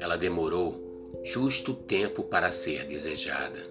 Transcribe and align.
Ela 0.00 0.16
demorou 0.16 0.74
justo 1.22 1.74
tempo 1.74 2.24
para 2.24 2.50
ser 2.50 2.84
desejada. 2.86 3.64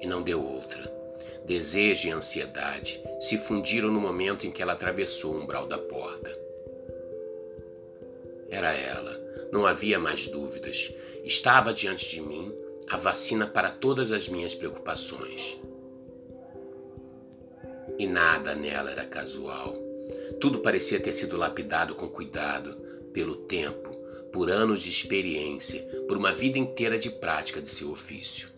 E 0.00 0.06
não 0.06 0.22
deu 0.22 0.42
outra. 0.42 0.90
Desejo 1.44 2.08
e 2.08 2.10
ansiedade 2.10 3.02
se 3.20 3.38
fundiram 3.38 3.90
no 3.90 4.00
momento 4.00 4.46
em 4.46 4.50
que 4.50 4.62
ela 4.62 4.72
atravessou 4.72 5.34
o 5.34 5.40
umbral 5.40 5.66
da 5.66 5.78
porta. 5.78 6.36
Era 8.48 8.72
ela, 8.74 9.16
não 9.52 9.64
havia 9.64 9.98
mais 9.98 10.26
dúvidas. 10.26 10.92
Estava 11.24 11.72
diante 11.72 12.08
de 12.08 12.20
mim 12.20 12.52
a 12.88 12.96
vacina 12.96 13.46
para 13.46 13.70
todas 13.70 14.10
as 14.10 14.28
minhas 14.28 14.54
preocupações. 14.54 15.60
E 18.02 18.06
nada 18.08 18.52
nela 18.56 18.90
era 18.90 19.04
casual. 19.04 19.76
Tudo 20.40 20.58
parecia 20.58 20.98
ter 20.98 21.12
sido 21.12 21.36
lapidado 21.36 21.94
com 21.94 22.08
cuidado, 22.08 22.74
pelo 23.12 23.36
tempo, 23.46 23.90
por 24.32 24.50
anos 24.50 24.82
de 24.82 24.90
experiência, 24.90 25.80
por 26.08 26.16
uma 26.16 26.32
vida 26.32 26.58
inteira 26.58 26.98
de 26.98 27.08
prática 27.08 27.62
de 27.62 27.70
seu 27.70 27.92
ofício. 27.92 28.48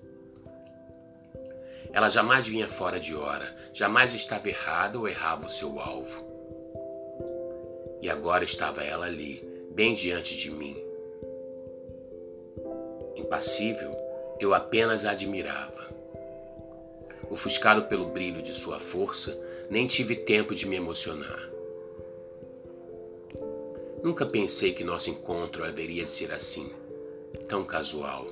Ela 1.92 2.08
jamais 2.08 2.48
vinha 2.48 2.70
fora 2.70 2.98
de 2.98 3.14
hora, 3.14 3.54
jamais 3.74 4.14
estava 4.14 4.48
errada 4.48 4.98
ou 4.98 5.06
errava 5.06 5.44
o 5.44 5.50
seu 5.50 5.78
alvo. 5.78 6.24
E 8.00 8.08
agora 8.08 8.44
estava 8.44 8.82
ela 8.82 9.04
ali, 9.04 9.46
bem 9.74 9.94
diante 9.94 10.38
de 10.38 10.50
mim. 10.50 10.74
Impassível, 13.14 13.94
eu 14.40 14.54
apenas 14.54 15.04
a 15.04 15.10
admirava. 15.10 15.93
Ofuscado 17.30 17.84
pelo 17.84 18.06
brilho 18.06 18.42
de 18.42 18.54
sua 18.54 18.78
força, 18.78 19.38
nem 19.70 19.86
tive 19.86 20.16
tempo 20.16 20.54
de 20.54 20.66
me 20.66 20.76
emocionar. 20.76 21.50
Nunca 24.02 24.26
pensei 24.26 24.74
que 24.74 24.84
nosso 24.84 25.08
encontro 25.08 25.64
haveria 25.64 26.04
de 26.04 26.10
ser 26.10 26.30
assim, 26.30 26.70
tão 27.48 27.64
casual. 27.64 28.26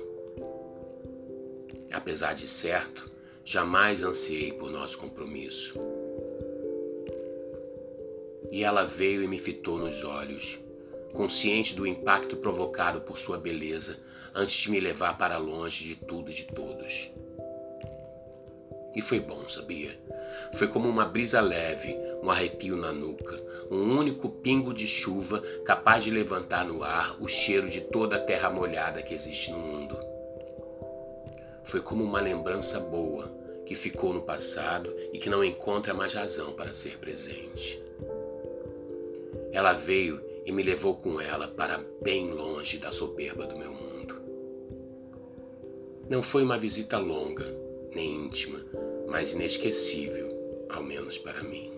Apesar 1.91 2.33
de 2.33 2.47
certo, 2.47 3.11
jamais 3.43 4.03
ansiei 4.03 4.53
por 4.53 4.69
nosso 4.69 4.97
compromisso. 4.97 5.73
E 8.51 8.63
ela 8.63 8.83
veio 8.83 9.23
e 9.23 9.27
me 9.27 9.39
fitou 9.39 9.79
nos 9.79 10.03
olhos, 10.03 10.59
consciente 11.11 11.75
do 11.75 11.87
impacto 11.87 12.37
provocado 12.37 13.01
por 13.01 13.17
sua 13.17 13.37
beleza 13.37 13.97
antes 14.33 14.55
de 14.55 14.71
me 14.71 14.79
levar 14.79 15.17
para 15.17 15.37
longe 15.37 15.85
de 15.85 15.95
tudo 15.95 16.29
e 16.29 16.33
de 16.33 16.45
todos. 16.45 17.09
E 18.95 19.01
foi 19.01 19.19
bom, 19.19 19.47
sabia? 19.49 19.91
Foi 20.53 20.67
como 20.67 20.87
uma 20.87 21.05
brisa 21.05 21.41
leve, 21.41 21.97
um 22.21 22.29
arrepio 22.29 22.75
na 22.75 22.91
nuca, 22.91 23.35
um 23.71 23.97
único 23.97 24.29
pingo 24.29 24.73
de 24.73 24.85
chuva 24.85 25.41
capaz 25.65 26.03
de 26.03 26.11
levantar 26.11 26.65
no 26.65 26.83
ar 26.83 27.15
o 27.19 27.27
cheiro 27.27 27.69
de 27.69 27.81
toda 27.81 28.17
a 28.17 28.21
terra 28.21 28.49
molhada 28.49 29.01
que 29.01 29.13
existe 29.13 29.51
no 29.51 29.57
mundo. 29.57 29.97
Foi 31.63 31.81
como 31.81 32.03
uma 32.03 32.21
lembrança 32.21 32.79
boa 32.79 33.31
que 33.65 33.73
ficou 33.73 34.13
no 34.13 34.21
passado 34.21 34.93
e 35.11 35.17
que 35.17 35.29
não 35.29 35.43
encontra 35.43 35.93
mais 35.93 36.13
razão 36.13 36.53
para 36.53 36.73
ser 36.73 36.97
presente. 36.97 37.81
Ela 39.51 39.73
veio 39.73 40.21
e 40.45 40.51
me 40.51 40.61
levou 40.61 40.95
com 40.95 41.19
ela 41.21 41.47
para 41.47 41.83
bem 42.01 42.31
longe 42.31 42.77
da 42.77 42.91
soberba 42.91 43.47
do 43.47 43.57
meu 43.57 43.71
mundo. 43.71 44.21
Não 46.09 46.21
foi 46.21 46.43
uma 46.43 46.57
visita 46.57 46.97
longa, 46.97 47.45
nem 47.95 48.25
íntima, 48.25 48.59
mas 49.07 49.33
inesquecível, 49.33 50.67
ao 50.69 50.83
menos 50.83 51.17
para 51.17 51.43
mim. 51.43 51.71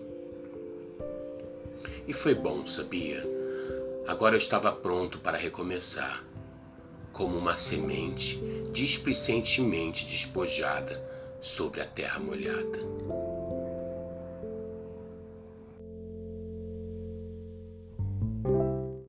E 2.06 2.12
foi 2.12 2.34
bom, 2.34 2.66
sabia? 2.66 3.22
Agora 4.06 4.34
eu 4.34 4.38
estava 4.38 4.72
pronto 4.72 5.18
para 5.18 5.36
recomeçar, 5.36 6.24
como 7.12 7.36
uma 7.36 7.56
semente 7.56 8.40
displicentemente 8.72 10.06
despojada 10.06 11.02
sobre 11.40 11.80
a 11.80 11.86
terra 11.86 12.20
molhada. 12.20 12.78